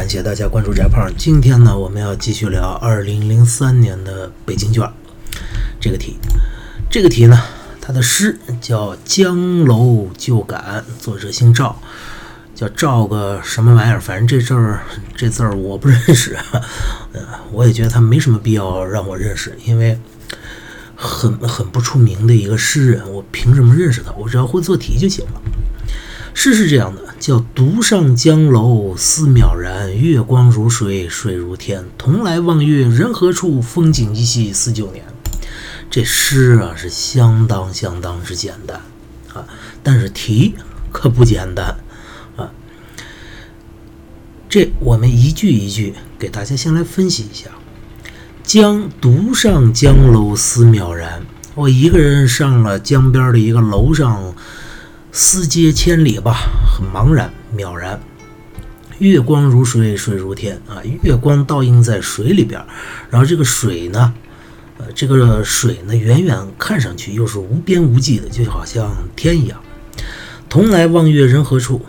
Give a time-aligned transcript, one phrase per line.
[0.00, 1.12] 感谢大家关注翟胖。
[1.18, 4.90] 今天呢，我们要继续聊二零零三年的北京卷
[5.78, 6.16] 这个题。
[6.90, 7.38] 这个题呢，
[7.82, 11.78] 它的诗叫《江楼旧感》，作者姓赵，
[12.54, 14.00] 叫赵个什么玩意儿？
[14.00, 14.80] 反正这字儿
[15.14, 16.34] 这字儿我不认识，
[17.12, 17.20] 呃，
[17.52, 20.00] 我也觉得他没什么必要让我认识，因为
[20.96, 24.10] 很很不出名的一个诗人，我凭什么认识他？
[24.12, 25.42] 我只要会做题就行了。
[26.32, 31.84] 诗是这样的，叫“独上江楼思渺然，月光如水，水如天。
[31.98, 33.60] 同来望月人何处？
[33.60, 35.04] 风景依稀似旧年。”
[35.90, 38.80] 这诗啊是相当相当之简单
[39.34, 39.44] 啊，
[39.82, 40.54] 但是题
[40.90, 41.76] 可不简单
[42.36, 42.50] 啊。
[44.48, 47.50] 这我们一句一句给大家先来分析一下
[48.42, 51.22] ：“江独上江楼思渺然。”
[51.54, 54.34] 我一个人上了江边的一个楼上。
[55.12, 58.00] 思接千里吧，很茫然渺然。
[58.98, 60.82] 月光如水，水如天啊！
[61.02, 62.62] 月光倒映在水里边，
[63.08, 64.12] 然后这个水呢，
[64.76, 69.58] 呃，这个水呢，远远看上去又是无边无际的，就好像天一样。
[70.50, 71.80] 同来望月人何处？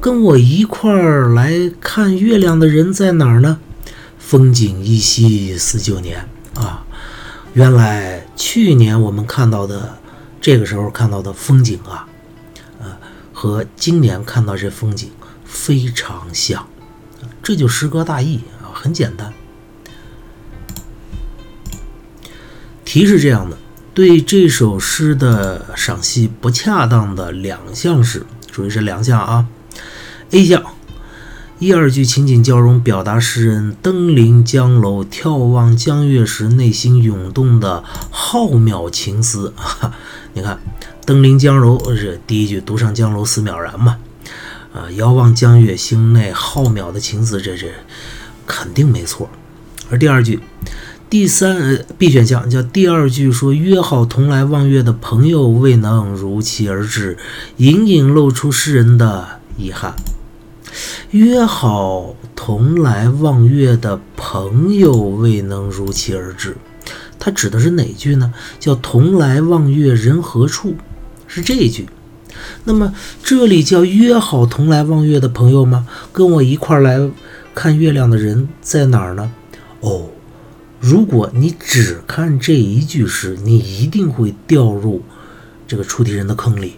[0.00, 3.58] 跟我一块儿来看月亮的人在哪儿呢？
[4.18, 6.84] 风景依稀似旧年啊！
[7.52, 9.98] 原来去年我们看到的，
[10.40, 12.08] 这个时候看到的风景啊。
[13.42, 15.10] 和今年看到这风景
[15.44, 16.68] 非常像，
[17.42, 19.32] 这就诗歌大意啊，很简单。
[22.84, 23.58] 题是这样的：
[23.92, 29.48] 对这首诗的赏析不恰当的两项是，注意是两项啊。
[30.30, 30.62] A 项，
[31.58, 39.52] 一二句情景交融，表达诗人登临江楼眺望江月时内心涌动的浩渺情思。
[40.34, 40.60] 你看。
[41.04, 43.98] 登临江楼是第一句，独上江楼思渺然嘛，
[44.72, 47.66] 啊，遥望江月，星内浩渺的情思，这这
[48.46, 49.28] 肯定没错。
[49.90, 50.38] 而第二句，
[51.10, 57.18] 第三呃 B 选项叫第二句说约好同来望月的朋友未能如期而至，
[57.56, 59.94] 隐隐露出诗人的遗憾。
[61.10, 66.56] 约好同来望月的朋友未能如期而至，
[67.18, 68.32] 它指的是哪句呢？
[68.60, 70.76] 叫同来望月人何处？
[71.34, 71.88] 是这一句，
[72.64, 72.92] 那么
[73.24, 75.88] 这里叫约好同来望月的朋友吗？
[76.12, 77.10] 跟我一块来
[77.54, 79.32] 看月亮的人在哪儿呢？
[79.80, 80.10] 哦，
[80.78, 85.00] 如果你只看这一句诗，你一定会掉入
[85.66, 86.74] 这个出题人的坑里。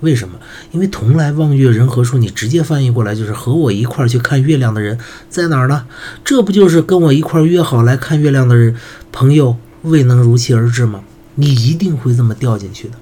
[0.00, 0.38] 为什么？
[0.72, 2.18] 因为同来望月人何处？
[2.18, 4.98] 你直接翻译过来就是和我一块去看月亮的人
[5.30, 5.86] 在哪儿呢？
[6.22, 8.76] 这不就是跟我一块约好来看月亮的人
[9.10, 11.02] 朋友未能如期而至吗？
[11.36, 12.98] 你一定会这么掉进去的。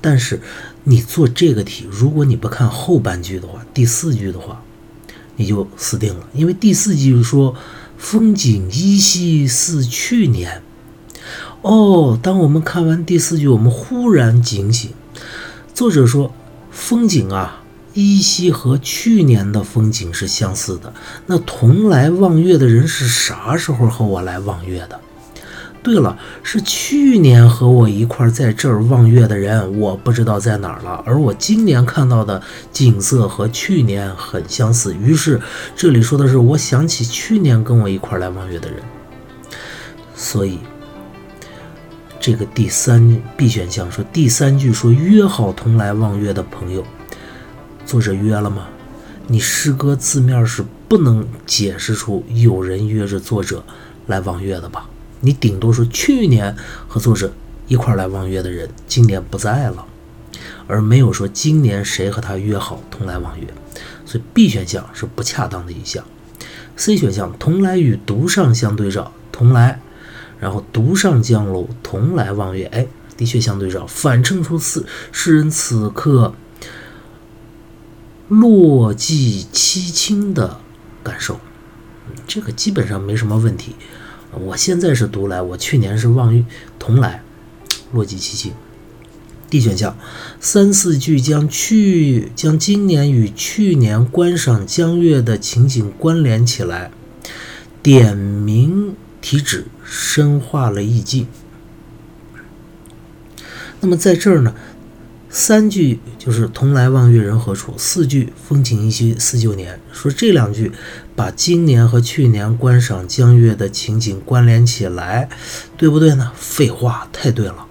[0.00, 0.40] 但是
[0.84, 4.62] 你做这个题，如果你不看后半句的话，第四句的话，
[5.36, 6.28] 你就死定了。
[6.32, 7.54] 因为第四句说
[7.98, 10.62] “风景依稀似去年”。
[11.62, 14.90] 哦，当我们看完第四句，我们忽然警醒。
[15.74, 16.32] 作者说，
[16.70, 17.62] 风景啊，
[17.94, 20.94] 依稀和去年的风景是相似的。
[21.26, 25.00] 那同来望月的人是啥时候和我来望月的？
[25.82, 31.02] 对了，是去年和我一块在这儿望月的人，我不知道在哪儿了。
[31.06, 35.40] 而我今年看到的景色和去年很相似，于是
[35.76, 38.80] 这里说的是我想起去年跟我一块来望月的人。
[40.14, 40.58] 所以，
[42.20, 46.84] 这个第三 B 选项说第三句说约好同来望月的朋友，
[47.86, 48.68] 作者约了吗？
[49.28, 53.62] 你诗歌字面是不能解释出有人约着作者
[54.06, 54.88] 来望月的吧？
[55.20, 56.56] 你顶多说去年
[56.86, 57.32] 和作者
[57.66, 59.86] 一块来望月的人今年不在了，
[60.66, 63.46] 而没有说今年谁和他约好同来望月，
[64.06, 66.04] 所以 B 选项是不恰当的一项。
[66.76, 69.80] C 选项同来与独上相对照，同来，
[70.38, 72.86] 然后独上江楼同来望月，哎，
[73.16, 76.34] 的确相对照，反衬出此诗人此刻
[78.28, 80.60] 落寂凄清的
[81.02, 81.40] 感受，
[82.26, 83.74] 这个基本上没什么问题。
[84.32, 86.44] 我现在是独来，我去年是望月
[86.78, 87.22] 同来，
[87.92, 88.52] 落寂凄清。
[89.50, 89.96] D 选项
[90.40, 96.90] 三四句将去将今年与去年观赏江月的情景关联起来，
[97.82, 101.26] 点名题指，深化了意境。
[103.80, 104.54] 那么在这儿呢？
[105.30, 109.78] 三句就是“同来望月人何处”，四句“风景依稀似旧年”。
[109.92, 110.72] 说这两句
[111.14, 115.28] 把今年和去年观赏江月的情景关联起来，
[115.76, 116.32] 对不对呢？
[116.34, 117.66] 废话，太对了。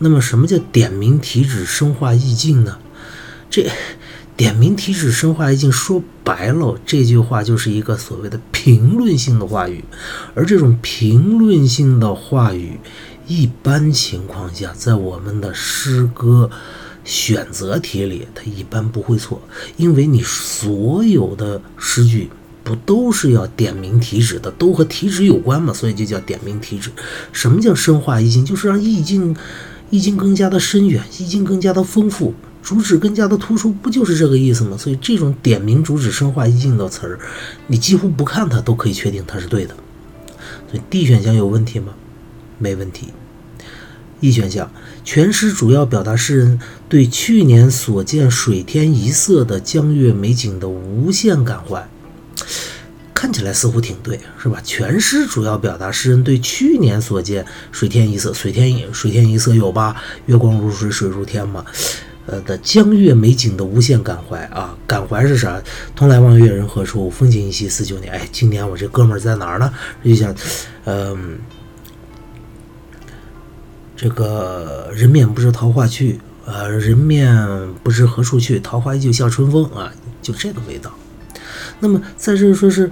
[0.00, 2.78] 那么什么叫点名题指、深化意境呢？
[3.48, 3.70] 这
[4.36, 9.84] 点名题旨，生化意境，说白了，这句话就是一个所谓的评论性的话语，
[10.34, 12.78] 而这种评论性的话语，
[13.28, 16.50] 一般情况下，在我们的诗歌
[17.08, 19.40] 选择题里，它一般不会错，
[19.78, 22.28] 因为你所有的诗句
[22.62, 26.90] 不都是要点名题旨的，都和题旨有关嘛，所以就叫点名题旨。
[27.32, 28.44] 什么叫深化意境？
[28.44, 29.34] 就是让意境，
[29.88, 32.34] 意境更加的深远，意境更加的丰富。
[32.62, 34.76] 主旨更加的突出，不就是这个意思吗？
[34.76, 37.18] 所以这种点名主旨、深化意境的词儿，
[37.68, 39.74] 你几乎不看它都可以确定它是对的。
[40.70, 41.94] 所以 D 选项有问题吗？
[42.58, 43.08] 没问题。
[44.20, 44.70] E 选项，
[45.04, 51.88] 全诗主要表达诗人对去年所见水天一色的江月美景的无限感怀，
[53.14, 54.60] 看起来似乎挺对，是吧？
[54.64, 59.94] 全诗主要表达诗人对去年所见水天一色，水天一水天一色有吧？
[60.26, 61.64] 月光如水，水如天嘛。
[62.30, 65.62] 呃的江月美景的无限感怀啊，感怀是啥？
[65.96, 67.08] 同来望月人何处？
[67.08, 68.12] 风景依稀似旧年。
[68.12, 69.72] 哎，今年我这哥们儿在哪儿呢？
[70.04, 70.34] 就想，
[70.84, 71.38] 嗯，
[73.98, 79.92] 这个人面不知桃花去，呃，人面不知何处去，桃花依旧笑春风啊，
[80.22, 80.94] 就这个味道。
[81.80, 82.90] 那么在这说是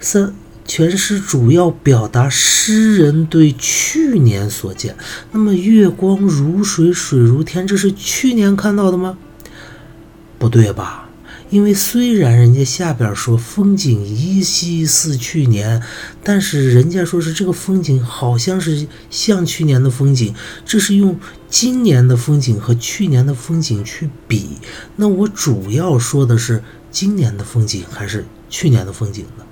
[0.00, 0.34] 三。
[0.70, 4.94] 全诗主要表达诗人对去年所见。
[5.32, 9.16] 那么月光如水，水如天，这是去年看到的吗？
[10.38, 11.07] 不对吧？
[11.50, 15.82] 因为虽然人家下边说风景依稀似去年，
[16.22, 20.34] 但是人家说是这个风景好像是像去年的风景，
[20.64, 21.18] 这是用
[21.48, 24.58] 今年的风景和去年的风景去比。
[24.96, 29.44] 那我主要说的是今年的风景还是去年的风景呢？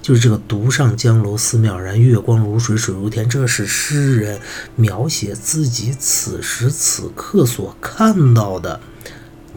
[0.00, 4.40] 就是这个“独上江楼思渺然，月光如水，水如天”，这是诗人
[4.74, 8.80] 描写自己此时此刻所看到的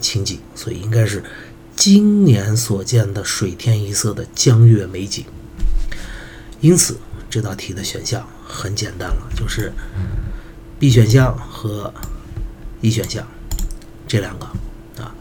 [0.02, 1.24] 情景，所以应该是
[1.80, 5.24] 今年所见的水天一色的江月美景。
[6.60, 6.98] 因此，
[7.30, 9.72] 这道题的选项很简单了，就是
[10.78, 11.94] B 选项和
[12.82, 13.26] E 选项
[14.06, 14.46] 这两个
[15.02, 15.16] 啊。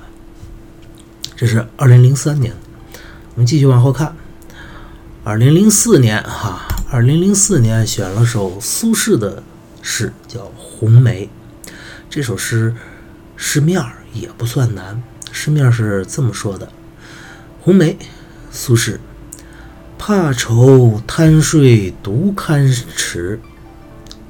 [1.36, 2.52] 这是二零零三年，
[3.34, 4.16] 我们继续往后看。
[5.22, 9.44] 二零零四年，哈，二零零四年选了首苏轼的
[9.80, 11.30] 诗，叫《红梅》。
[12.10, 12.74] 这首诗
[13.36, 15.00] 诗面儿也不算难，
[15.32, 16.68] 诗面是这么说的
[17.60, 17.96] ：“红梅，
[18.50, 18.98] 苏轼，
[19.98, 22.66] 怕愁贪睡独堪
[22.96, 23.40] 迟，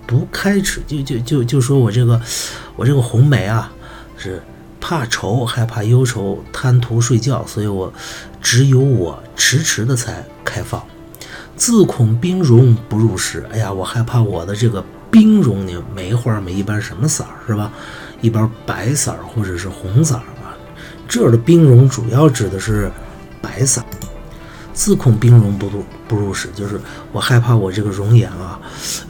[0.06, 2.20] 独开迟，就就就就说我这个
[2.76, 3.72] 我这个红梅啊，
[4.16, 4.42] 是
[4.80, 7.92] 怕愁，害怕忧愁，贪图睡觉，所以我
[8.40, 10.82] 只有我迟迟的才。”开放，
[11.56, 13.46] 自恐冰融不入时。
[13.52, 17.70] 哎呀，我害怕我的这个冰融呢，梅花嘛，一般什么色儿是吧？
[18.22, 20.22] 一般白色儿或者是红色儿。
[21.08, 22.90] 这儿的冰融主要指的是
[23.40, 23.82] 白色。
[24.75, 28.60] 自恐冰融不入不入时，就是我害怕我这个容颜啊，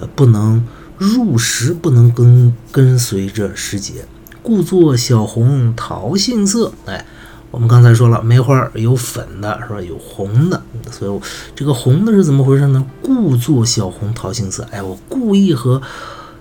[0.01, 0.65] 呃，不能
[0.97, 4.07] 入时，不能跟跟随着时节，
[4.43, 6.73] 故作小红桃杏色。
[6.87, 7.05] 哎。
[7.51, 9.81] 我们刚才说了，梅花有粉的，是吧？
[9.81, 11.21] 有红的，所以
[11.57, 12.85] 这个红的是怎么回事呢？
[13.03, 15.81] 故作小红桃杏色，哎，我故意和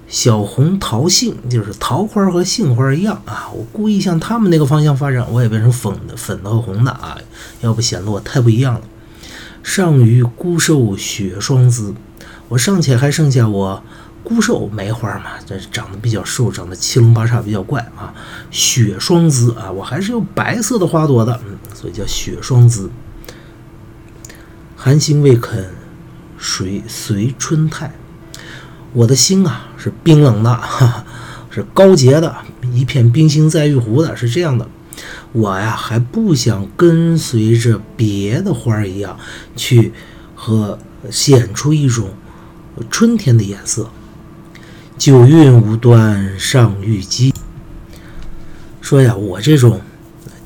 [0.07, 7.17] 小红桃杏，就是桃花和杏花一样啊，我故意向他们那个方向发展，我也变成粉的、粉的和红的啊，
[7.61, 8.81] 要不显得我太不一样了。
[9.61, 11.93] 上余孤瘦雪霜姿，
[12.47, 13.83] 我尚且还剩下我。
[14.23, 18.13] 孤瘦梅花嘛，这长得比较瘦，长得七龙八叉，比较怪啊。
[18.51, 22.91] 雪霜姿啊，我还是有白色的花朵的，嗯，所以叫雪霜姿。
[24.75, 25.69] 寒心未肯
[26.37, 27.93] 随随春态，
[28.93, 31.05] 我的心啊是冰冷的，哈哈，
[31.49, 32.35] 是高洁的，
[32.73, 34.67] 一片冰心在玉壶的，是这样的。
[35.33, 39.19] 我呀还不想跟随着别的花儿一样，
[39.55, 39.93] 去
[40.33, 40.79] 和
[41.11, 42.09] 显出一种
[42.89, 43.89] 春天的颜色。
[44.97, 47.31] 酒韵无端上玉肌。
[48.81, 49.81] 说呀，我这种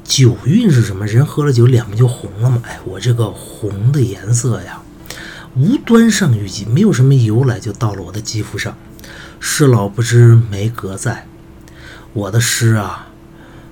[0.04, 1.06] 酒韵是什么？
[1.06, 2.62] 人喝了酒脸不就红了吗？
[2.66, 4.81] 哎，我这个红的颜色呀，
[5.56, 8.78] 无端上玉肌，没有什么由来就到了我的肌肤上。
[9.40, 11.28] 诗老不知梅格在，
[12.14, 13.08] 我的诗啊，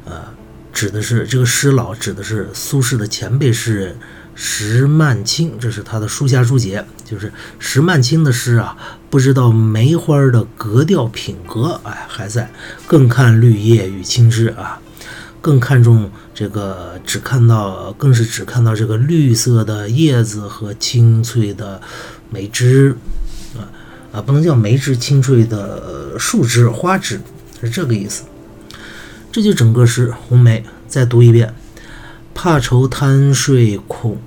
[0.06, 0.34] 呃，
[0.74, 3.98] 指的是这个诗老，指的是苏轼的前辈诗人。
[4.42, 8.78] 石曼青，这是他的书下注解，就是石曼青的诗啊，
[9.10, 12.50] 不知道梅花的格调品格，哎，还在，
[12.88, 14.80] 更看绿叶与青枝啊，
[15.41, 21.81] 更看重这个，只看到，更是只看到这个绿色的叶子和青翠的
[22.29, 22.96] 梅枝，
[23.55, 23.67] 啊
[24.12, 27.22] 啊，不能叫梅枝，青翠的树枝、花枝，
[27.62, 28.24] 是这个意思。
[29.31, 31.53] 这就整个是《红梅》，再读一遍。
[32.34, 34.17] 怕愁贪睡恐。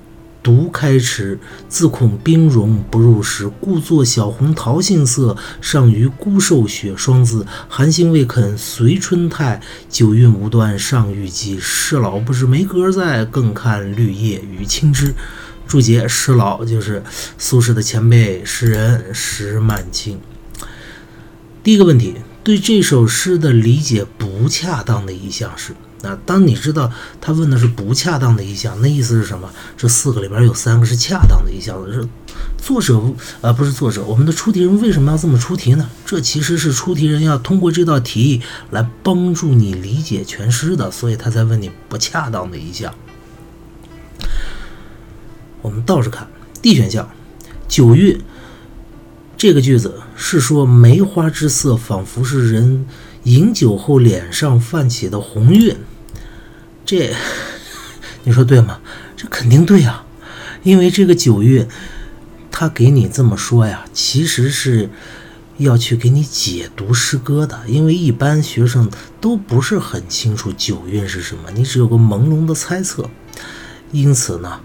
[0.43, 7.47] 独开池，自恐冰融不入时，故作小红桃杏色，上于孤瘦雪霜姿。
[7.69, 11.57] 寒星未肯随春态，酒韵无端上玉肌。
[11.57, 15.13] 诗老不知梅阁在，更看绿叶与青枝。
[15.65, 17.01] 注解：诗老就是
[17.37, 20.19] 苏轼的前辈诗人石曼卿。
[21.63, 25.73] 第一个问题，对这首诗的理解不恰当的一项是。
[26.03, 26.91] 那当你知道
[27.21, 29.49] 他问的是不恰当的意象，那意思是什么？
[29.77, 31.81] 这四个里边有三个是恰当的意象。
[31.91, 32.05] 是
[32.57, 33.01] 作者
[33.41, 35.89] 呃不是作者，我们的出题人为什么要这么出题呢？
[36.05, 38.41] 这其实是出题人要通过这道题
[38.71, 42.93] 来帮助你理解全诗的，所以他才问你不恰当的意象。
[45.61, 46.27] 我们倒着看
[46.61, 47.09] ，D 选项
[47.69, 48.19] “九月”
[49.37, 52.85] 这个句子是说梅花之色，仿佛是人
[53.23, 55.77] 饮酒后脸上泛起的红晕。
[56.85, 57.15] 这，
[58.23, 58.79] 你说对吗？
[59.15, 60.03] 这肯定对呀，
[60.63, 61.67] 因为这个九月，
[62.51, 64.89] 他给你这么说呀，其实是
[65.57, 67.61] 要去给你解读诗歌的。
[67.67, 68.89] 因为一般学生
[69.21, 73.09] 都不是很清楚九韵是什么，你只有个朦胧的猜测。
[73.91, 74.59] 因此呢，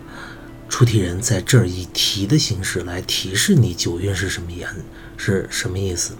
[0.69, 4.69] 出题人在这儿以题的形式来提示你九韵是什么颜，
[5.17, 6.15] 是什么意思。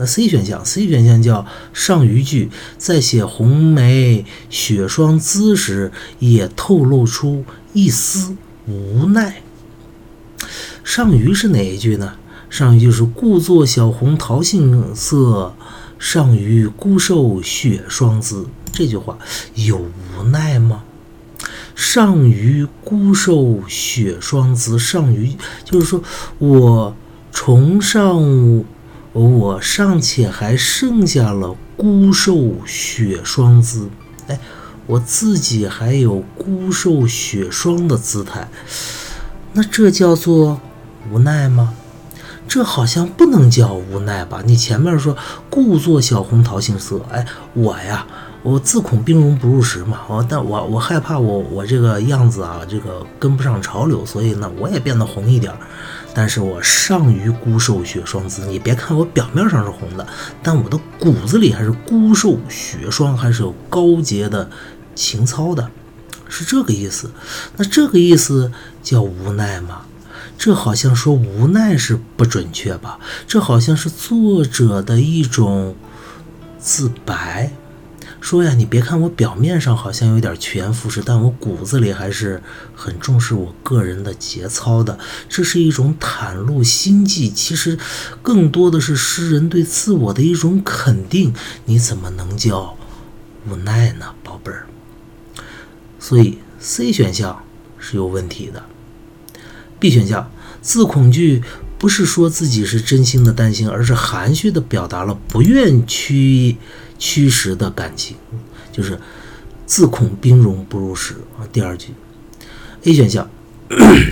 [0.00, 5.90] 那 C 选项，C 选项叫上虞句，在写红梅雪霜姿时，
[6.20, 8.36] 也透露出一丝
[8.68, 9.42] 无奈。
[10.84, 12.14] 上虞是哪一句呢？
[12.48, 15.52] 上虞就是“故作小红桃杏色，
[15.98, 19.18] 上虞孤瘦雪霜姿”这句话
[19.54, 20.84] 有无奈吗？
[21.74, 26.00] 上虞孤瘦雪霜姿，上虞就是说
[26.38, 26.94] 我
[27.32, 28.64] 崇尚。
[29.12, 33.88] 我尚且还剩下了孤瘦雪霜姿，
[34.26, 34.38] 哎，
[34.86, 38.48] 我自己还有孤瘦雪霜的姿态，
[39.54, 40.60] 那这叫做
[41.10, 41.74] 无奈吗？
[42.46, 44.42] 这好像不能叫无奈吧？
[44.44, 45.16] 你前面说
[45.50, 48.06] 故作小红桃杏色，哎，我呀，
[48.42, 55.52] 我自恐冰融不入时嘛，我但我我害怕我我这个样子啊，这个跟不上潮流，所以呢，我也变得红一点。
[56.14, 60.06] 但是我上于孤瘦雪霜姿，你别看我表面上是红的，
[60.42, 64.50] 但我的骨子里还是孤瘦雪霜，还是有高洁的
[64.94, 65.70] 情操的，
[66.28, 67.10] 是这个意思。
[67.56, 68.50] 那这个意思
[68.82, 69.82] 叫无奈吗？
[70.36, 72.98] 这好像说无奈是不准确吧？
[73.26, 75.76] 这好像是作者的一种
[76.58, 77.52] 自白。
[78.28, 82.42] 说呀，你别看我表面上好像有点趋炎附势，但我骨子里还是
[82.74, 84.98] 很重视我个人的节操的。
[85.30, 87.78] 这是一种袒露心迹，其实
[88.20, 91.32] 更多的是诗人对自我的一种肯定。
[91.64, 92.76] 你怎么能叫
[93.48, 94.66] 无奈呢，宝贝儿？
[95.98, 97.42] 所以 C 选项
[97.78, 98.62] 是有问题的。
[99.78, 100.30] B 选项，
[100.60, 101.42] 自恐惧
[101.78, 106.56] 不是说自己是真心的担心，而是含蓄的表达了不愿屈。
[107.00, 108.16] 驱使的感情，
[108.72, 108.98] 就是
[109.64, 111.46] 自恐冰融不入时啊。
[111.52, 111.94] 第二句
[112.82, 113.30] ，A 选项，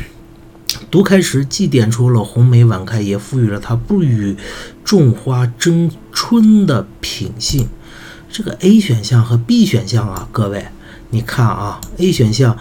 [0.89, 4.37] 读开时既点出了红梅晚开，也赋予了它不与
[4.85, 7.69] 种花争春的品性。
[8.31, 10.69] 这个 A 选项和 B 选项啊，各位，
[11.11, 12.57] 你看啊，A 选项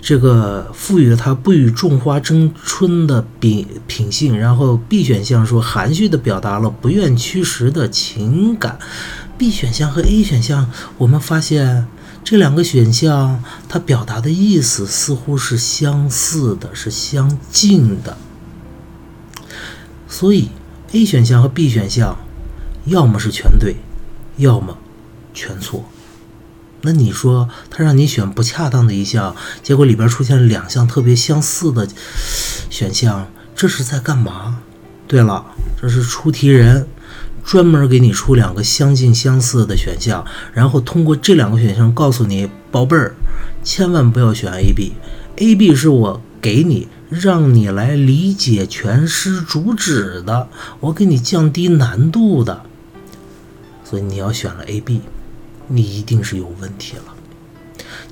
[0.00, 8.78] 这个赋予了它不与种花争春的品品性，然后 B 选项说含蓄的表达了不愿驱使的情感。
[9.36, 11.86] B 选项和 A 选项，我们发现
[12.24, 18.16] 这两个选项它表达的意思似乎是相似的，是相近的。
[20.08, 20.48] 所以
[20.92, 22.18] A 选项和 B 选项
[22.86, 23.76] 要么是全对，
[24.36, 24.76] 要么
[25.32, 25.84] 全错。
[26.82, 31.88] 那你说他让你选不恰当的一项，结果里边出现了两项特别相似的
[32.70, 34.60] 选项，这是在干嘛？
[35.06, 35.44] 对了，
[35.80, 36.86] 这是出题人。
[37.42, 43.14] 专门给你出两个相近相似的选项，然后通过这两个选项告诉你，宝贝儿，
[43.64, 44.92] 千万不要选 A、B。
[45.36, 50.48] A、B 是我给你，让你来理解全诗主旨的，
[50.80, 52.62] 我给你降低难度的。
[53.82, 55.00] 所以你要选了 A、B，
[55.72, 57.14] 你一定是有问题了，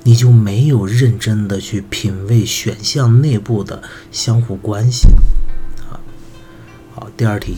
[0.03, 5.09] 你就没有认真的去品味选项内部的相互关系。
[5.89, 5.99] 好，
[6.95, 7.57] 好，第二题。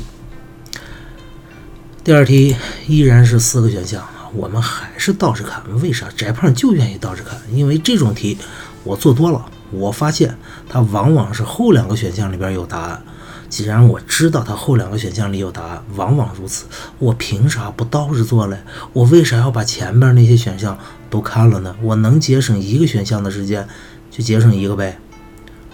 [2.03, 2.55] 第二题
[2.87, 5.61] 依然是四个选项啊，我们还是倒着看。
[5.81, 7.39] 为啥翟胖就愿意倒着看？
[7.53, 8.39] 因为这种题
[8.83, 10.35] 我做多了，我发现
[10.67, 13.03] 它往往是后两个选项里边有答案。
[13.51, 16.65] 既然我知道它后两个选项里有答案，往往如此，
[16.99, 18.57] 我凭啥不倒着做嘞？
[18.93, 20.79] 我为啥要把前边那些选项
[21.09, 21.75] 都看了呢？
[21.81, 23.67] 我能节省一个选项的时间，
[24.09, 24.97] 就节省一个呗，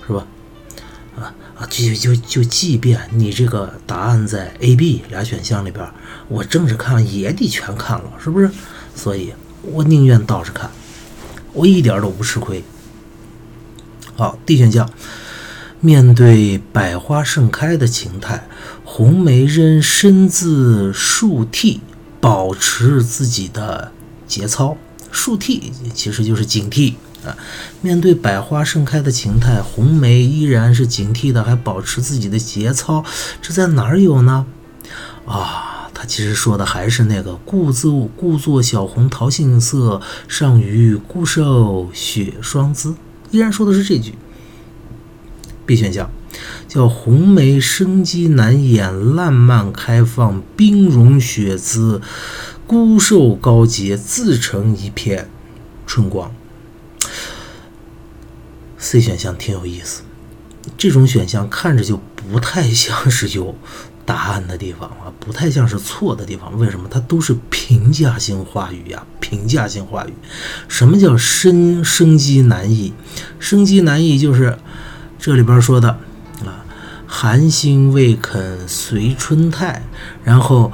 [0.08, 0.26] 是吧？
[1.16, 5.88] 啊啊，就就就，即便你这个答案在 A、B 俩选项里边，
[6.28, 8.50] 我正着看也得全看了，是不是？
[8.96, 10.72] 所以我宁愿倒着看，
[11.54, 12.64] 我一点都不吃亏。
[14.16, 14.90] 好，D 选项，
[15.80, 18.48] 面对百花盛开的情态，
[18.84, 21.82] 红梅仍身自竖替，
[22.20, 23.92] 保持自己的
[24.28, 24.76] 节操。
[25.12, 27.38] 竖替其实就是警惕啊。
[27.82, 33.06] 面对百花盛开的情态，红梅依然是警惕的，还保持自己的节操。
[33.40, 34.48] 这在哪儿有呢？
[35.28, 42.96] 啊，他其实说的还是那个“故作故作小红桃杏色，上与孤瘦雪霜姿”。
[43.30, 44.16] 依然说的是这句。
[45.68, 46.10] B 选项
[46.68, 52.02] 叫“红梅生机难掩，烂漫开放，冰融雪姿，
[52.66, 55.30] 孤瘦高洁，自成一片
[55.86, 56.34] 春光。
[58.78, 60.04] ”C 选项挺有意思，
[60.78, 63.56] 这种选项看着就不太像是有
[64.06, 66.58] 答案的地方啊，不太像是错的地方。
[66.58, 66.88] 为什么？
[66.90, 70.14] 它都是评价性话语呀，评价性话语。
[70.70, 72.94] 什么叫生生机难抑？
[73.40, 74.58] 生机难抑就是
[75.20, 75.90] 这里边说的
[76.46, 76.64] 啊，
[77.06, 79.84] 寒心未肯随春态，
[80.24, 80.72] 然后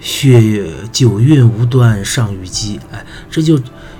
[0.00, 2.80] 雪九韵无端上虞姬。
[2.92, 3.58] 哎，这就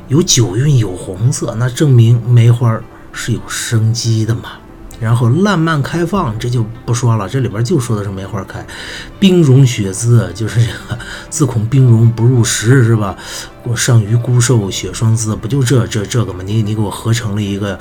[0.09, 2.79] 有九韵有红色，那证明梅花
[3.13, 4.53] 是有生机的嘛。
[5.01, 8.65] 然后烂漫开放，这就不说了，这里边就说的是梅花开。
[9.19, 13.15] 冰融雪姿，就是这个自恐冰融不入时，是吧？
[13.65, 16.41] 我上虞孤瘦雪霜姿，不就这这这个吗？
[16.45, 17.79] 你你给我合成了一个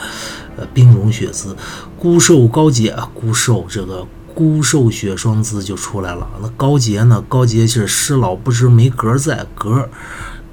[0.57, 1.55] 呃冰融雪姿，
[1.97, 6.27] 孤瘦高洁啊，孤瘦这个孤瘦雪霜姿就出来了。
[6.41, 7.23] 那高洁呢？
[7.27, 9.89] 高洁是师老不知没格在，格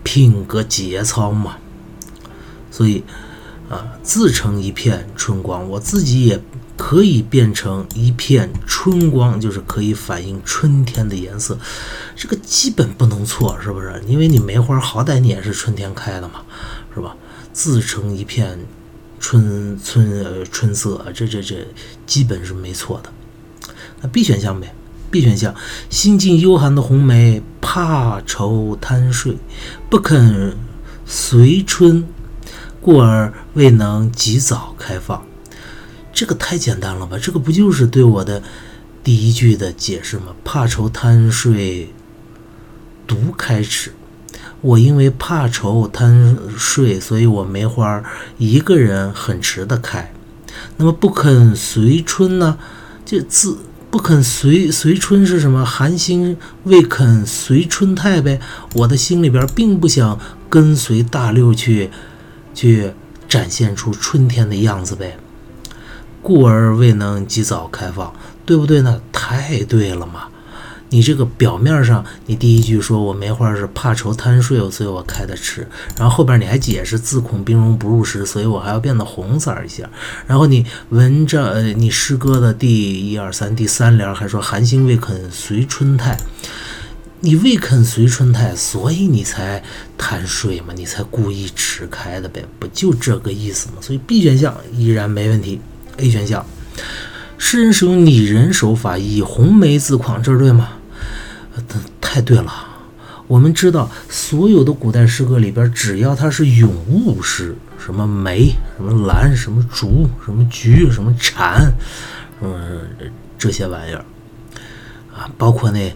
[0.02, 1.56] 品格节操嘛。
[2.70, 3.04] 所以
[3.68, 6.40] 啊，自成一片春光，我自己也。
[6.82, 11.58] 可以变成一片春光，就是可以反映春天的颜色，
[12.16, 14.02] 这个基本不能错，是不是？
[14.06, 16.40] 因为你梅花好歹你也是春天开的嘛，
[16.94, 17.14] 是吧？
[17.52, 18.58] 自成一片
[19.20, 21.64] 春春呃春色，这这这
[22.06, 23.12] 基本是没错的。
[24.00, 24.74] 那 B 选项呗
[25.10, 25.54] ，B 选项，
[25.90, 29.36] 心境幽寒的红梅怕愁贪睡，
[29.90, 30.56] 不肯
[31.04, 32.08] 随春，
[32.80, 35.24] 故而未能及早开放。
[36.12, 37.18] 这个太简单了吧？
[37.18, 38.42] 这个不就是对我的
[39.04, 40.34] 第一句的解释吗？
[40.42, 41.92] 怕愁贪睡，
[43.06, 43.92] 独开始。
[44.60, 48.02] 我因为怕愁贪睡，所以我梅花
[48.38, 50.12] 一个人很迟的开。
[50.76, 52.58] 那么不肯随春呢？
[53.04, 53.58] 这字
[53.90, 55.64] 不肯随随春是什么？
[55.64, 58.40] 寒心未肯随春态呗。
[58.74, 60.18] 我的心里边并不想
[60.48, 61.90] 跟随大六去，
[62.54, 62.92] 去
[63.28, 65.18] 展现出春天的样子呗。
[66.22, 68.12] 故而未能及早开放，
[68.44, 69.00] 对不对呢？
[69.10, 70.28] 太对了嘛！
[70.90, 75.66] 你这个表面上，你第一句说我梅花是怕愁贪睡，所以我开的迟。
[75.96, 79.88] 然后后边你还解释自恐冰融不入时，所以我还要变得红色一下。
[80.26, 86.16] 然后你闻着，呃，你诗歌的第一二三第三联还说寒心未肯随春态，
[87.20, 89.62] 你未肯随春态，所以你才
[89.96, 93.74] 贪睡嘛，你才故意迟开的呗，不就这个意思吗？
[93.80, 95.60] 所以 B 选项依然没问题。
[95.98, 96.44] A 选项，
[97.38, 100.78] 诗人使用拟人手法，以红梅自况，这是对吗？
[102.10, 102.52] 太对了。
[103.28, 111.72] 我们知道，所有的古代诗歌里边，只要它是咏物诗，什么梅、什么兰、什么竹、什么菊、什么蝉，
[112.42, 112.80] 嗯，
[113.38, 114.04] 这些玩意儿
[115.14, 115.94] 啊，包括那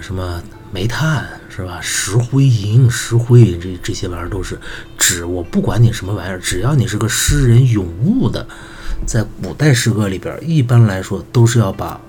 [0.00, 0.40] 什么
[0.70, 1.80] 煤炭是吧？
[1.80, 4.56] 石灰银、石灰这这些玩意儿都是
[4.96, 8.46] 指我不管你什么玩意儿，只要你是个诗人咏物的。
[9.04, 12.00] 在古代诗歌里边，一般来说都是要把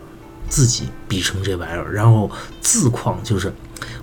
[0.50, 3.54] 自己比成这玩意儿，然后自况就是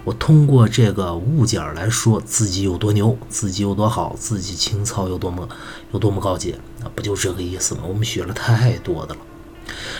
[0.05, 5.49] 我通过这个物件来说自己有多牛，自己有多好，自己情操有多么
[5.93, 7.83] 有多么高洁，那不就这个意思吗？
[7.87, 9.21] 我们学了太多的了，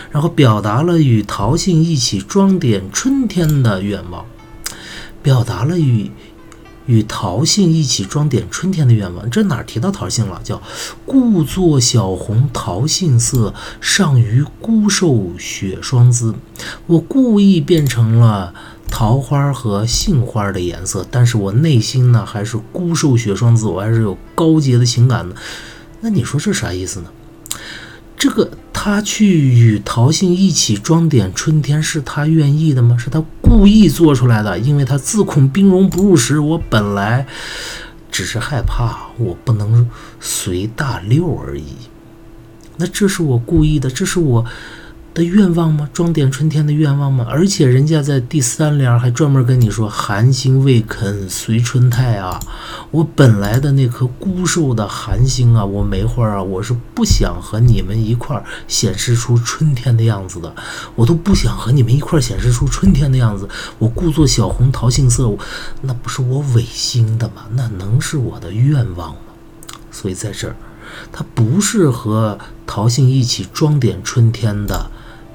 [0.09, 4.25] 然后表达了与陶杏一起装点春天的愿望，
[5.21, 6.09] 表达了与。
[6.87, 10.41] 与桃杏一起装点春天的愿望，这哪提到桃杏了？
[10.43, 10.61] 叫
[11.05, 16.33] 故作小红桃杏色，上于孤瘦雪霜姿。
[16.87, 18.53] 我故意变成了
[18.89, 25.35] 桃花和杏花的颜色，但是我内心呢还是孤瘦雪霜姿，我还是有高洁的情感的。
[26.01, 27.09] 那你说这啥意思呢？
[28.17, 28.49] 这个。
[28.79, 32.95] 他去与陶信一起装点春天，是他愿意的吗？
[32.95, 36.39] 是他故意做出来的，因为他自恐兵戎不入时。
[36.39, 37.25] 我本来
[38.11, 41.73] 只是害怕我不能随大溜而已。
[42.77, 44.45] 那这是我故意的，这是我。
[45.17, 45.89] 的愿望吗？
[45.91, 47.25] 装点春天的愿望吗？
[47.27, 52.39] 而且人家在第三联还专门跟你说“寒星未肯随春态”啊！
[52.91, 60.55] 我本来的那颗孤瘦的寒星啊，我梅花啊，我是不想和你们一块儿显示出春天的样子的，
[60.93, 63.49] 我都不想和你们一块儿显示出春天的样子。
[63.79, 65.35] 我故作小红桃杏色，
[65.81, 67.47] 那不是我违心的吗？
[67.55, 69.21] 那能是我的愿望吗？
[69.89, 70.55] 所以在这儿，
[71.11, 74.91] 它不是和桃杏一起装点春天的。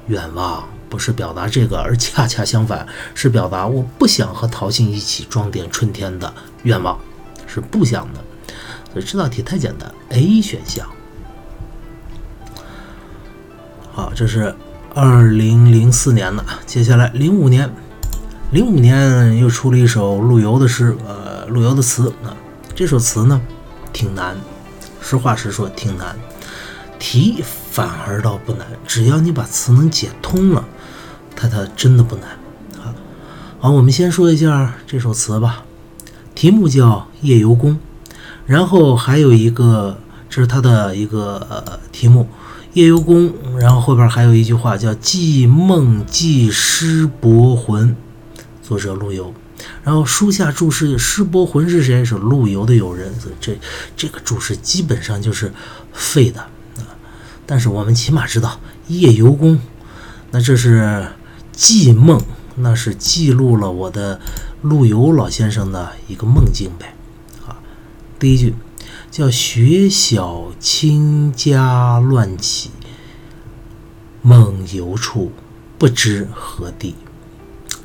[0.07, 2.85] 愿望不是表达这个，而恰恰相反，
[3.15, 6.99] 是表达我不想和桃杏一起装点春天的愿望，
[7.47, 8.19] 是不想的。
[8.91, 10.87] 所以这道题太简单，A 选项。
[13.91, 14.53] 好，这是
[14.93, 17.71] 二零零四年的，接下来零五年，
[18.51, 22.37] 零五年又出了一首陆游的诗，呃，陆游的词啊，
[22.75, 23.41] 这首词呢
[23.91, 24.35] 挺难，
[25.01, 26.15] 实话实说挺难。
[26.99, 30.63] 题反而倒不难，只要你把词能解通了，
[31.35, 32.29] 它它真的不难
[32.79, 32.93] 啊。
[33.59, 35.65] 好，我们先说一下这首词吧。
[36.35, 37.71] 题目叫《夜游宫》，
[38.45, 39.97] 然后还有一个，
[40.29, 42.21] 这是它的一个呃题目，
[42.73, 47.95] 《夜游宫》，然后后边还有一句话叫“寄梦寄诗博魂”，
[48.61, 49.33] 作者陆游。
[49.83, 52.05] 然后书下注释“诗博魂”是谁？
[52.05, 53.11] 是陆游的友人。
[53.19, 53.57] 所以这
[53.97, 55.51] 这个注释基本上就是
[55.91, 56.45] 废的。
[57.45, 59.59] 但是我们起码知道夜游宫，
[60.31, 61.07] 那这是
[61.51, 62.21] 记梦，
[62.55, 64.19] 那是记录了我的
[64.61, 66.95] 陆游老先生的一个梦境呗。
[67.45, 67.59] 啊，
[68.17, 68.55] 第一句
[69.11, 72.71] 叫“雪晓清家乱起，
[74.21, 75.31] 梦游处
[75.77, 76.95] 不知何地”，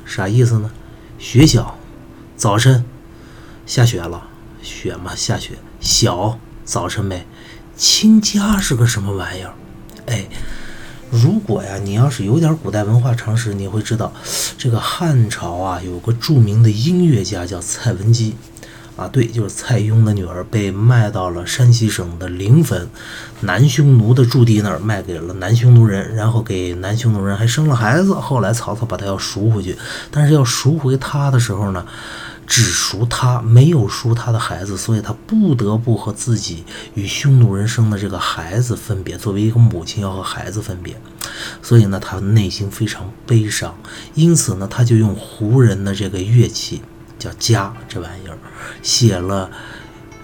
[0.05, 0.71] 啥意思呢？
[1.19, 1.77] 雪晓，
[2.37, 2.85] 早晨
[3.65, 4.27] 下雪了，
[4.61, 7.27] 雪嘛下雪，晓早晨呗。
[7.79, 9.53] 亲家是个什么玩意儿？
[10.07, 10.27] 哎，
[11.09, 14.11] 如果呀，你要是有点古代文化常识，你会知道，
[14.57, 18.35] 这个汉朝啊，有个著名的音乐家叫蔡文姬，
[18.97, 22.89] 啊，对，就是蔡邕的女儿，被卖到了山西省的临汾
[23.39, 28.13] 南匈奴的驻地那儿，卖给了南匈奴人，然后给南匈奴人还生了孩子。
[28.13, 29.77] 后来曹操把他要赎回去，
[30.11, 31.85] 但是要赎回他的时候呢？
[32.49, 39.15] 只赎他，没有赎他的孩子，所以他不得不和自己与匈奴人生的这个孩子分别。
[39.15, 40.99] 作为一个母亲，要和孩子分别，
[41.61, 43.77] 所以呢，他内心非常悲伤。
[44.15, 46.81] 因此呢，他就用胡人的这个乐器，
[47.19, 48.37] 叫笳这玩意儿，
[48.81, 49.51] 写了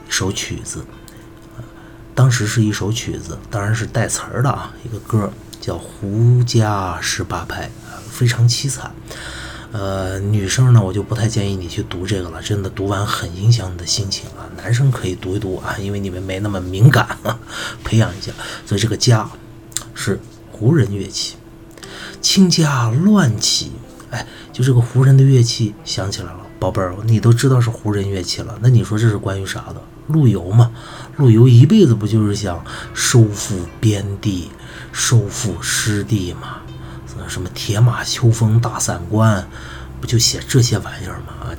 [0.08, 0.84] 一首曲子。
[2.16, 7.68] 当时是一首曲子，当然是带词儿的啊，一个歌叫《胡笳十八拍》，
[8.10, 8.92] 非常凄惨。
[9.78, 14.48] 呃，女生呢，我就不太建议你去读这个了，真的读完很影响你的心情啊。
[14.56, 17.06] 男生可以读一读啊，因为你们没那么敏感，
[17.84, 18.32] 培养一下。
[18.66, 19.30] 所以这个家
[19.94, 20.18] 是
[20.50, 21.36] 胡人乐器，
[22.22, 23.74] 清家乱起，
[24.12, 26.40] 哎，就这个胡人的乐器想起来了。
[26.58, 29.82] 宝贝儿，你都知道是胡人乐器了，那你说这是关于啥的？
[30.08, 30.72] 陆游嘛，
[31.18, 34.50] 陆游一辈子不就是想收复边地、
[34.94, 36.62] 收复失地吗？
[37.28, 39.48] 什么铁马秋风大散关，
[40.00, 41.56] 不就写这些玩意儿吗？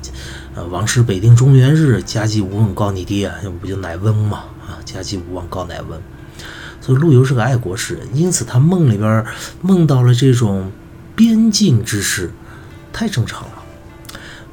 [0.55, 4.45] 啊，王师北定中原日，家祭无忘告你爹，不就乃翁嘛？
[4.65, 6.01] 啊，家祭无忘告乃翁。
[6.81, 9.25] 所以陆游是个爱国诗人，因此他梦里边
[9.61, 10.71] 梦到了这种
[11.15, 12.31] 边境之事，
[12.93, 13.63] 太正常了。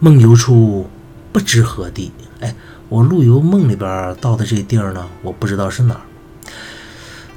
[0.01, 0.89] 梦游处
[1.33, 2.55] 不知何地，哎，
[2.89, 6.01] 我陆游梦里边到的这地儿呢，我不知道是哪儿。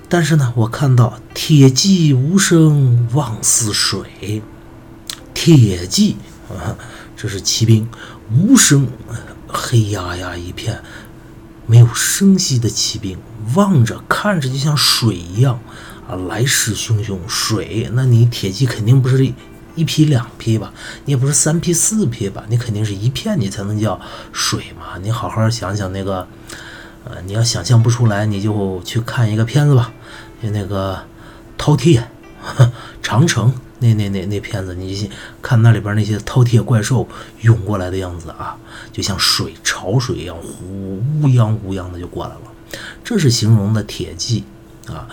[0.10, 4.42] 但是呢，我看到铁骑无声望似水，
[5.34, 6.16] 铁骑
[6.50, 6.78] 啊，
[7.18, 7.90] 这是骑兵，
[8.32, 8.88] 无声，
[9.48, 10.82] 黑压压一片，
[11.66, 13.18] 没有声息的骑兵，
[13.56, 15.60] 望着看着就像水一样
[16.08, 17.18] 啊，来势汹汹。
[17.28, 19.34] 水，那你铁骑肯定不是
[19.76, 20.74] 一匹两匹吧？
[21.04, 22.46] 你也不是三匹四匹吧？
[22.48, 24.00] 你肯定是一片，你才能叫
[24.32, 24.98] 水嘛。
[25.02, 26.26] 你好好想想那个。
[27.10, 29.94] 呃，你要想象不出来，你就去看一个片子吧，
[30.44, 31.04] 就那个
[31.58, 32.04] 饕餮、
[33.02, 35.10] 长城那那那那片子，你
[35.42, 37.08] 看那里边那些饕餮怪兽
[37.42, 38.58] 涌过来的样子啊，
[38.92, 42.42] 就像水潮水一样，呼乌泱乌泱的就过来了。
[43.04, 44.44] 这是形容的铁骑
[44.88, 45.08] 啊，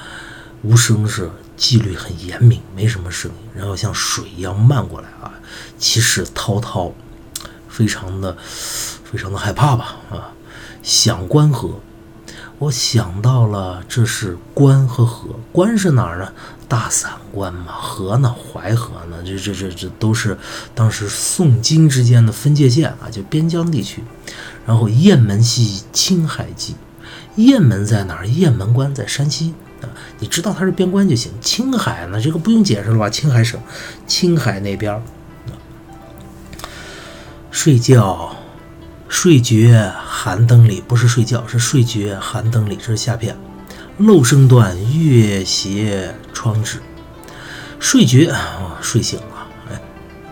[0.62, 5.32] 无声是纪律很严明，没什么声音，然后像水一样漫过来啊，
[5.78, 6.92] 气势滔滔，
[7.68, 10.33] 非常的非常的害怕吧啊。
[10.84, 11.80] 想关河，
[12.58, 15.30] 我想到了，这是关和河。
[15.50, 16.30] 关是哪儿呢？
[16.68, 18.34] 大散关嘛，河呢？
[18.52, 19.22] 淮河呢？
[19.24, 20.36] 这这这这都是
[20.74, 24.04] 当时宋金之间的分界线啊，就边疆地区。
[24.66, 26.76] 然后雁门西，青海记。
[27.36, 28.28] 雁门在哪儿？
[28.28, 31.32] 雁门关在山西啊，你知道它是边关就行。
[31.40, 32.20] 青海呢？
[32.20, 33.08] 这个不用解释了吧？
[33.08, 33.58] 青海省，
[34.06, 35.02] 青海那边儿。
[37.50, 38.36] 睡觉，
[39.08, 43.36] 睡觉寒灯里，不是睡觉，是睡觉寒灯里，这是下片。
[43.98, 46.80] 漏声断，月斜窗纸。
[47.78, 48.34] 睡觉，
[48.80, 49.46] 睡醒了。
[49.70, 49.80] 哎，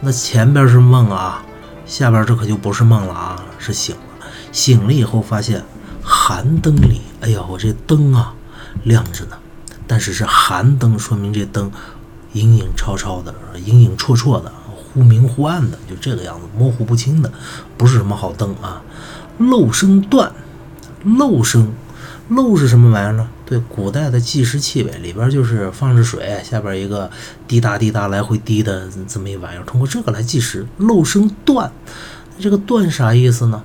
[0.01, 1.45] 那前边是梦啊，
[1.87, 4.27] 下边这可就不是梦了啊，是醒了。
[4.51, 5.63] 醒了以后发现
[6.03, 8.35] 寒灯里，哎呀，我这灯啊
[8.83, 9.39] 亮着呢，
[9.87, 11.71] 但是是寒灯，说明这灯
[12.33, 14.53] 影影绰绰的，影影绰绰的。
[14.93, 17.33] 忽明忽暗的，就这个样子，模糊不清的，
[17.77, 18.83] 不是什么好灯啊。
[19.39, 20.33] 漏声断，
[21.05, 21.73] 漏声，
[22.29, 23.29] 漏是什么玩意儿呢？
[23.47, 27.11] 对，古代的计时器呗，里边就是放着水，下边一个
[27.49, 30.67] 滴答滴答来回滴的这么一玩意儿，通过这个来计时。
[30.77, 31.73] 漏声断，
[32.39, 33.63] 这个断啥意思呢？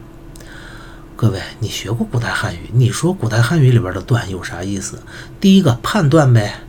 [1.16, 2.70] 各位，你学过古代汉语？
[2.74, 5.00] 你说古代汉语里边的断有啥意思？
[5.42, 6.62] 第一个判断呗，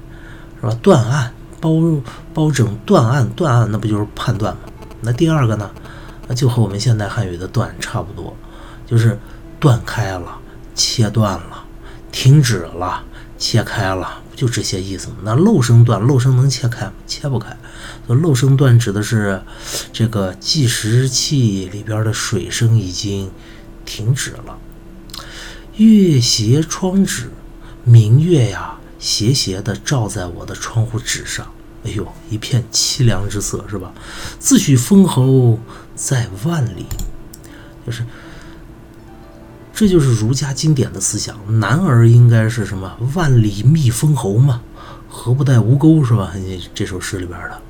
[0.61, 0.77] 是吧？
[0.83, 1.33] 断案。
[1.61, 1.71] 包
[2.33, 4.63] 包拯断案，断案那不就是判断吗？
[5.01, 5.71] 那第二个呢？
[6.27, 8.37] 那就和我们现代汉语的断差不多，
[8.87, 9.19] 就是
[9.59, 10.39] 断开了、
[10.75, 11.65] 切断了、
[12.13, 13.03] 停止了、
[13.39, 15.15] 切开了，不就这些意思吗？
[15.23, 16.93] 那漏声断，漏声能切开吗？
[17.07, 17.57] 切不开。
[18.09, 19.43] 漏声断指的是
[19.93, 23.31] 这个计时器里边的水声已经
[23.87, 24.59] 停止了。
[25.77, 27.31] 月斜窗纸，
[27.85, 28.75] 明月呀。
[29.09, 31.51] 斜斜地照在我的窗户纸上，
[31.83, 33.91] 哎呦，一片凄凉之色，是吧？
[34.39, 35.59] 自诩封侯
[35.97, 36.85] 在万里，
[37.87, 38.05] 就是，
[39.73, 41.35] 这就是儒家经典的思想。
[41.59, 42.99] 男儿应该是什么？
[43.15, 44.61] 万里觅封侯嘛，
[45.09, 46.35] 何不带吴钩，是吧？
[46.37, 47.63] 你这首诗里边的，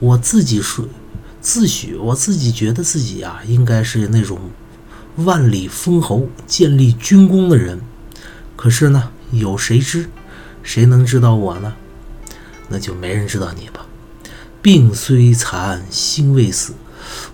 [0.00, 0.84] 我自己说，
[1.40, 4.38] 自诩我自己觉得自己啊，应该是那种
[5.16, 7.80] 万里封侯、建立军功的人。
[8.54, 10.10] 可是呢，有谁知？
[10.64, 11.74] 谁能知道我呢？
[12.68, 13.86] 那就没人知道你吧。
[14.60, 16.72] 病虽残，心未死。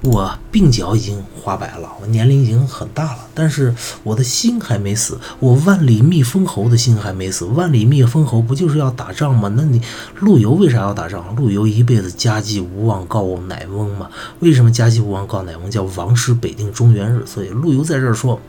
[0.03, 5.21] 我鬓角已经花白了，我年龄已经很大了，但是我的心还没死。
[5.39, 7.45] 我万里觅封侯的心还没死。
[7.45, 9.53] 万里觅封侯不就是要打仗吗？
[9.57, 9.81] 那你
[10.19, 11.35] 陆游为啥要打仗？
[11.37, 14.11] 陆游一辈子家祭无忘告乃翁嘛。
[14.41, 15.71] 为什么家祭无忘告乃翁？
[15.71, 17.25] 叫王师北定中原日。
[17.25, 18.41] 所以陆游在这儿说。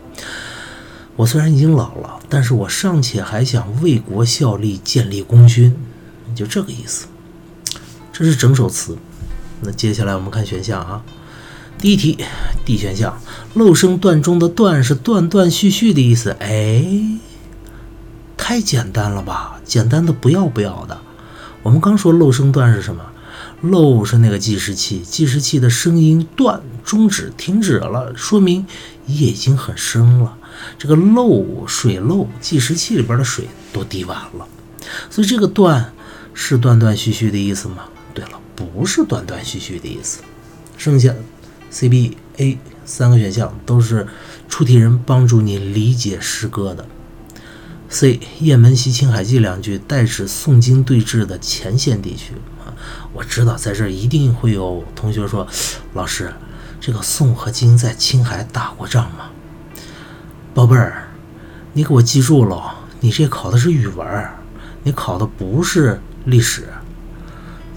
[1.18, 5.76] 我虽然已经老了，但是我尚且还想为国效力，建立功勋，
[6.36, 7.08] 就这个意思。
[8.12, 8.98] 这是整首词。
[9.62, 11.04] 那接下来我们看选项啊。
[11.78, 12.18] 第一题
[12.66, 13.20] ，D 选项，
[13.54, 16.36] 漏声断中的断是断断续续的意思。
[16.40, 16.86] 哎，
[18.38, 19.60] 太简单了吧？
[19.64, 21.00] 简单的不要不要的。
[21.64, 23.04] 我们刚说漏声断是什么？
[23.62, 28.66] 漏是那个计时器，计时器的声音断终止停止了，说明
[29.08, 30.38] 夜已经很深了。
[30.78, 34.48] 这个漏水漏，计时器里边的水都滴完了，
[35.10, 35.94] 所以这个断
[36.34, 37.86] 是断断续续的意思吗？
[38.14, 40.22] 对了，不是断断续续的意思。
[40.78, 41.14] 剩下
[41.70, 44.08] C、B、A 三个选项都是
[44.50, 46.86] 出题人帮助你理解诗歌的。
[47.88, 52.72] C《雁门西青海记》两句代指宋金对峙的前线地区啊，
[53.12, 55.46] 我知道在这儿一定会有同学说，
[55.94, 56.34] 老师，
[56.80, 59.31] 这个宋和金在青海打过仗吗？
[60.54, 61.08] 宝贝儿，
[61.72, 64.30] 你给我记住了，你这考的是语文，
[64.84, 66.68] 你考的不是历史。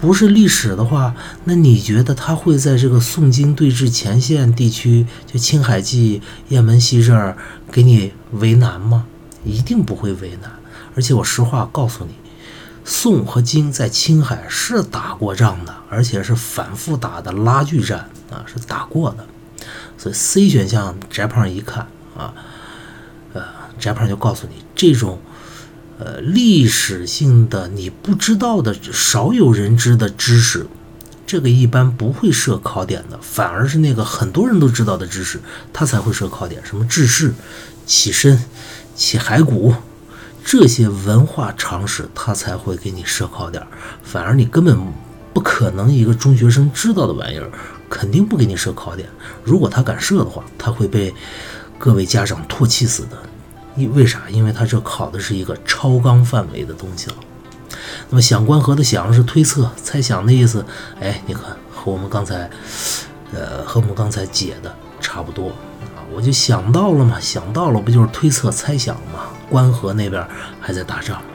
[0.01, 7.37] 不是历史的话，那你觉得他会在这个宋金对峙前线地区，就青海记、雁门西这儿
[7.71, 9.05] 给你为难吗？
[9.45, 10.51] 一定不会为难。
[10.95, 12.13] 而且我实话告诉你，
[12.83, 19.25] 宋和金在青海是打过仗的，而且是反复打的拉锯战啊，是打过的。
[19.97, 22.33] 所以 C 选项翟胖一看啊。
[23.79, 25.19] 翟胖就告诉你，这种，
[25.99, 30.65] 呃，历史性的你不知道的、少有人知的知识，
[31.27, 35.39] 这个一般不会设考点的，反而是那个很多人都知道的知识，
[35.73, 36.65] 他才会设考点。
[36.65, 37.33] 什么治世、
[37.85, 38.43] 起身、
[38.95, 39.75] 起骸骨，
[40.43, 43.61] 这些文化常识，他才会给你设考点。
[44.03, 44.77] 反而你根本
[45.33, 47.51] 不可能一个中学生知道的玩意儿，
[47.89, 49.07] 肯定不给你设考点。
[49.43, 51.13] 如果他敢设的话，他会被。
[51.77, 53.21] 各位家长唾弃死的，
[53.75, 54.23] 因为啥？
[54.29, 57.15] 因为他这考的是一个超纲范围的东西了。
[58.09, 60.65] 那么想关河的想是推测、猜想的意思。
[60.99, 62.49] 哎，你看和我们刚才，
[63.33, 66.05] 呃，和我们刚才解的差不多啊。
[66.13, 69.29] 我就想到了嘛，想到了不就是推测、猜想嘛？
[69.49, 70.25] 关河那边
[70.59, 71.29] 还在打仗吗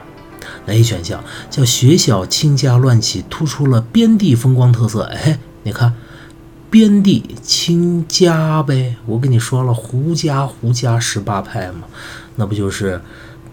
[0.67, 5.03] ？A 选项叫学小清家乱起，突出了边地风光特色。
[5.03, 5.93] 哎，你看，
[6.69, 11.87] 边地清家呗，我跟你说了，胡家胡家十八派嘛，
[12.41, 12.99] 那不就是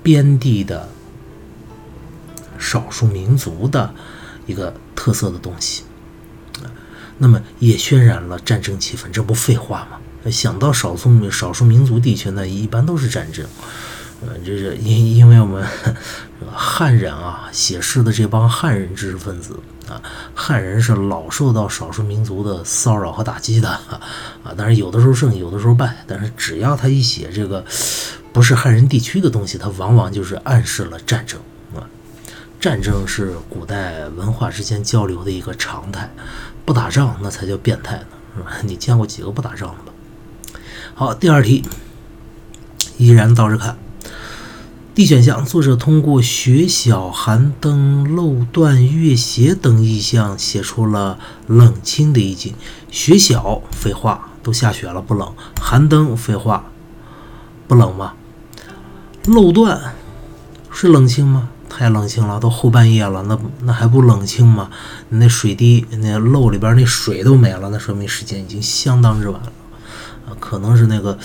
[0.02, 0.88] 边地的
[2.58, 3.94] 少数民族的
[4.46, 5.82] 一个特色的东西？
[7.18, 10.30] 那么也渲染了战争气氛，这不废话吗？
[10.30, 13.44] 想到少数少数民族地区呢，一般都是战争。
[14.26, 15.62] 呃，这是因因为我们
[16.50, 20.00] 汉人啊，写诗的这帮汉人知识分子啊，
[20.34, 24.00] 汉人是老受到少数民族的骚扰和打击的啊。
[24.56, 26.04] 但是有的时候胜，有的时候败。
[26.06, 27.64] 但是只要他一写这个
[28.38, 31.40] 不是汉人地区的东西，它往往就是暗示了战争
[31.74, 31.82] 啊。
[32.60, 36.08] 战争是古代文化之间交流的一个常态，
[36.64, 38.52] 不打仗那才叫变态呢，是吧？
[38.62, 40.60] 你见过几个不打仗的吧？
[40.94, 41.64] 好，第二题，
[42.96, 43.76] 依然倒着看。
[44.94, 52.54] D 选项，作者通过雪小、寒灯、漏断、月斜等意象，写出了冷清的意境。
[52.88, 56.70] 雪小，废话，都下雪了，不冷；寒灯，废话，
[57.66, 58.14] 不冷吗？
[59.28, 59.94] 漏断
[60.72, 61.50] 是冷清吗？
[61.68, 64.70] 太冷清了，都后半夜了，那那还不冷清吗？
[65.10, 69.52] 那水滴，那漏里边那水都没了，那说明时间已经相当之晚了
[70.26, 70.32] 啊。
[70.40, 71.18] 可能是那个，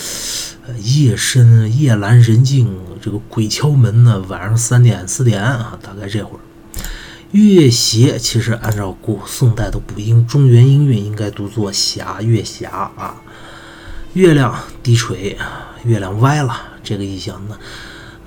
[0.81, 4.19] 夜深夜阑人静，这个鬼敲门呢。
[4.27, 6.39] 晚上三点四点啊，大概这会儿。
[7.31, 13.15] 月斜其实按照古宋代的古音中原音韵，应该读作霞月霞啊。
[14.13, 15.37] 月亮低垂，
[15.85, 17.57] 月亮歪了，这个意象呢，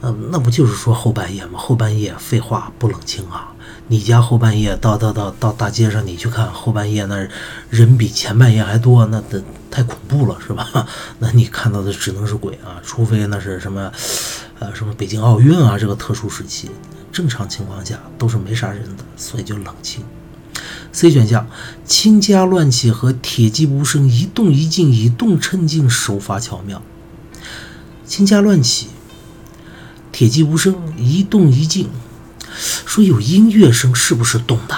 [0.00, 1.58] 呃，那不就是说后半夜吗？
[1.58, 3.52] 后半夜，废话，不冷清啊。
[3.88, 7.26] 你家后半夜到到到到大街上，你去看后半夜那
[7.70, 10.86] 人比前半夜还多，那得太恐怖了，是吧？
[11.20, 13.90] 那你看到的只能是鬼啊，除非那是什么，
[14.58, 16.70] 呃，什么北京奥运啊这个特殊时期，
[17.12, 20.04] 正常情况下都是没啥人的，所以就冷清。
[20.92, 21.46] C 选项，
[21.84, 26.82] 清家乱起和铁骑无声，一动一静，以动衬静，手法巧妙。
[28.04, 28.88] 清家乱起，
[30.16, 31.90] 铁骑无声，一动一静。
[32.86, 34.74] 说有音乐声是不是动的？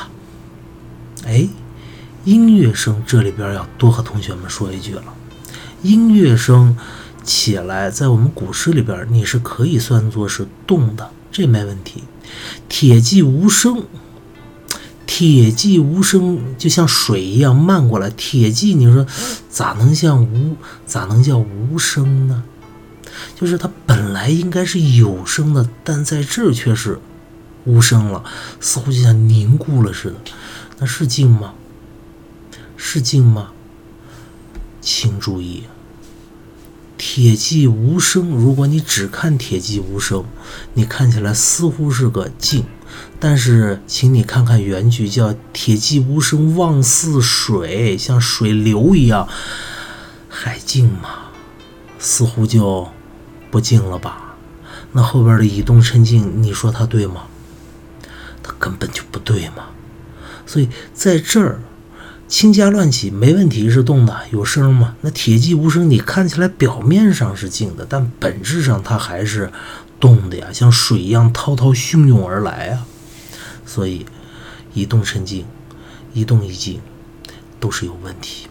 [1.24, 1.48] 哎，
[2.24, 5.04] 音乐声这里边要多和同学们说一句了。
[5.82, 6.76] 音乐声
[7.22, 12.02] 起来，在我们古诗里边，你是可以算作是动的，这没问题。
[12.68, 13.84] 铁骑无声，
[15.06, 18.10] 铁骑无声就像水一样漫过来。
[18.10, 19.06] 铁骑，你说
[19.48, 22.42] 咋能像无咋能叫无声呢？
[23.34, 27.00] 就是它本来应该是有声的，但在这却是。
[27.64, 28.24] 无声了，
[28.60, 30.16] 似乎就像凝固了似的。
[30.78, 31.52] 那是静吗？
[32.78, 33.50] 是静吗？
[34.80, 35.64] 请注意，
[36.96, 38.30] 铁骑无声。
[38.30, 40.24] 如果你只看铁骑无声，
[40.72, 42.64] 你看起来似乎是个静。
[43.20, 49.28] 但是，请你看看原句，叫“铁骑无声望似水”，像水流一样，
[50.28, 51.32] 还静吗？
[51.98, 52.88] 似乎就
[53.50, 54.36] 不静了吧？
[54.92, 57.24] 那后边的“以动称静”，你说它对吗？
[58.58, 59.66] 根本就不对嘛，
[60.46, 61.60] 所以在这儿，
[62.26, 64.96] 清家乱起没问题，是动的，有声嘛？
[65.02, 69.52] 那铁骑无声，你看起来表面上是静的，但本质上它还是
[70.00, 72.86] 动的呀，像水一样滔滔汹涌而来啊。
[73.66, 74.06] 所以
[74.72, 75.44] 一动成静，
[76.14, 76.80] 一动一静
[77.60, 78.48] 都是有问题。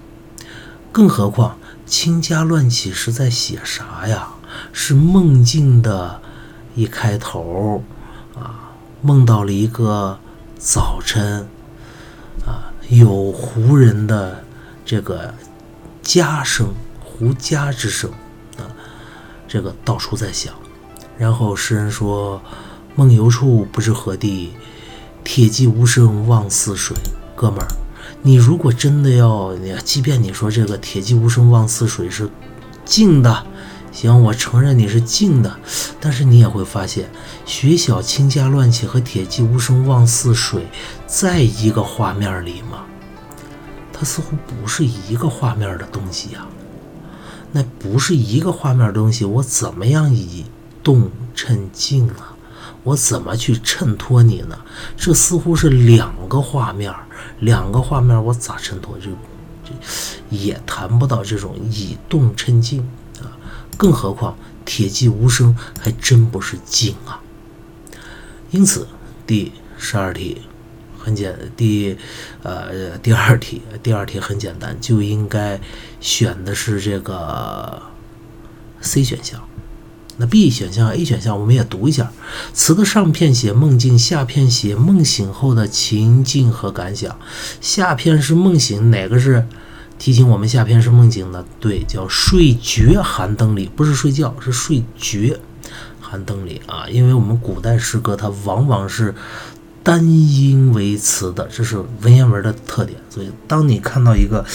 [0.91, 4.29] 更何况清家乱起是在写啥呀？
[4.74, 6.22] 是梦境的
[6.76, 7.84] 一开头
[8.36, 8.63] 啊。
[9.02, 10.17] 梦到了一个
[10.58, 11.48] 早晨，
[12.46, 14.43] 啊，有胡人的
[14.84, 15.34] 这个
[16.02, 18.10] 家声，胡家之声，
[18.58, 18.65] 啊，
[19.48, 20.52] 这个到处在响。
[21.15, 22.41] 然后诗人说
[22.96, 24.54] ：“梦游处不知何地，
[25.24, 26.98] 铁骑无声望似水。”
[27.36, 27.67] 哥们儿，
[28.24, 32.28] 你如果真的要，即便你说这个铁骑无声望似水是
[32.84, 33.46] 静的。
[33.97, 35.60] 行，我承认你是静的，
[35.99, 37.10] 但是你也会发现，
[37.47, 40.67] 雪小清家乱起和铁骑无声望似水，
[41.07, 42.86] 在一个画面里吗？
[43.91, 46.45] 它似乎不是一个画面的东西呀。
[47.51, 50.45] 那不是一个画面的东西，我怎么样以
[50.83, 52.13] 动衬静呢？
[52.83, 54.56] 我怎么去衬托你呢？
[54.95, 56.93] 这似乎是两个画面，
[57.39, 58.95] 两个画面，我咋衬托？
[59.00, 59.10] 这
[59.65, 59.71] 这
[60.29, 62.87] 也谈不到这种以动衬静。
[63.78, 67.21] 更何况铁骑无声，还真不是静啊。
[68.52, 68.88] 因此，
[69.25, 70.42] 第十二题
[70.98, 71.98] 很简，第
[72.44, 75.60] 呃第二题，第二题很简单，就应该
[76.02, 77.82] 选的是这个
[78.82, 79.42] C 选项。
[80.19, 82.12] 那 B 选项、A 选项我们也读一下，
[82.52, 87.19] 词的上片写梦境，下片写梦醒后的情境和感想。
[87.62, 89.46] 下片是梦醒，哪个是
[89.98, 91.43] 提醒我们下片是梦境的？
[91.60, 95.35] 对，叫睡觉寒灯里，不是睡觉，是睡觉
[96.00, 96.87] 寒灯里啊。
[96.89, 99.13] 因为我们古代诗歌它往往是
[99.83, 103.00] 单音为词的，这是文言文的特点。
[103.10, 104.45] 所以当你看到一个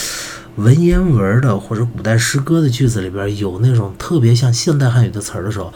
[0.57, 5.73] 文言文的或者古代诗歌的句子里边有那种特别像现代汉语的词儿的时候，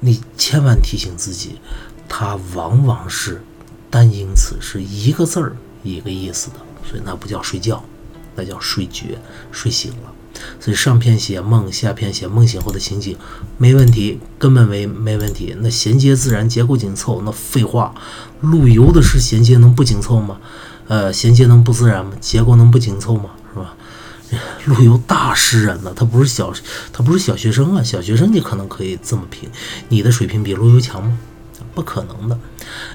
[0.00, 1.60] 你千万提醒自己，
[2.08, 3.42] 它往往是
[3.90, 6.56] 单音词，是一个字儿一个意思的，
[6.88, 7.84] 所以那不叫睡觉，
[8.36, 9.04] 那叫睡觉，
[9.50, 10.12] 睡醒了。
[10.60, 13.16] 所以上片写梦，下片写梦醒后的情景，
[13.56, 15.56] 没问题，根本没没问题。
[15.60, 17.94] 那衔接自然，结构紧凑，那废话，
[18.42, 20.38] 陆游的诗衔接能不紧凑吗？
[20.88, 22.12] 呃，衔接能不自然吗？
[22.20, 23.30] 结构能不紧凑吗？
[23.54, 23.74] 是吧？
[24.66, 26.52] 陆游大诗人呢，他不是小，
[26.92, 27.82] 他不是小学生啊。
[27.82, 29.48] 小学生你可能可以这么评，
[29.88, 31.16] 你的水平比陆游强吗？
[31.76, 32.38] 不可能的。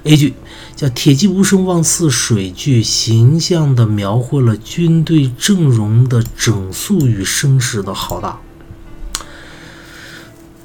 [0.05, 0.33] A 句
[0.75, 8.39] 叫“铁骑无声望似水”，句形象地描绘了军队阵容的整肃与声势的浩大，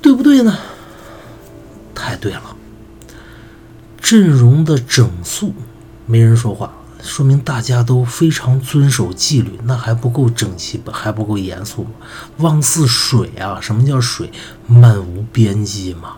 [0.01, 0.57] 对不对呢？
[1.95, 2.57] 太对了。
[4.01, 5.53] 阵容的整肃，
[6.07, 6.73] 没人说话。
[7.03, 11.91] 说明大家都非常遵守纪律，那还不够整齐，还不够严肃吗？
[12.39, 14.33] 望似水啊，什么叫水？
[14.67, 16.17] 漫无边际嘛，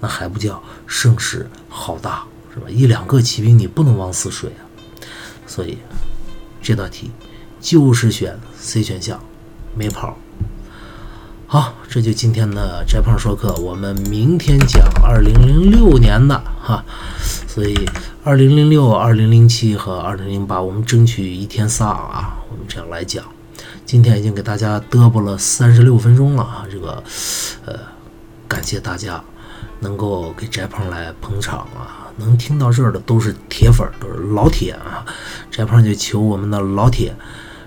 [0.00, 2.66] 那还不叫声势浩大，是吧？
[2.68, 4.62] 一两个骑兵你不能往死水啊。
[5.46, 5.78] 所以
[6.60, 7.10] 这道题
[7.60, 9.20] 就是选 C 选项，
[9.74, 10.16] 没跑。
[11.46, 16.84] 好，这就今天的翟胖说课，我们明天讲二零零六年的哈，
[17.46, 17.88] 所以。
[18.24, 23.24] 二零零六、二零零七和二零零八，我们争取一天仨啊，我们这样来讲。
[23.86, 27.02] 今天已经给大家嘚啵了三十六分钟了啊，这个，
[27.64, 27.78] 呃，
[28.46, 29.24] 感谢大家
[29.80, 35.04] 能够给翟胖来捧场啊，能听到这儿的都是铁粉，都是老铁啊。
[35.50, 37.14] 翟胖就求我们的老铁。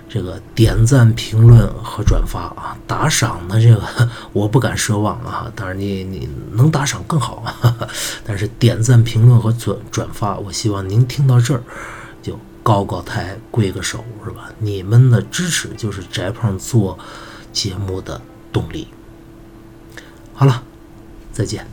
[0.08, 3.82] 这个点赞、评论和转发啊，打赏的，这个
[4.34, 5.50] 我不敢奢望啊。
[5.56, 7.88] 当然，你你能打赏更好啊。
[8.22, 11.62] 但是点赞、评论和转转发，我希望您听到这儿
[12.20, 14.50] 就高高抬，跪个手，是吧？
[14.58, 16.98] 你们的支持就是翟胖做
[17.50, 18.20] 节目的
[18.52, 18.88] 动力。
[20.34, 20.62] 好了，
[21.32, 21.71] 再见。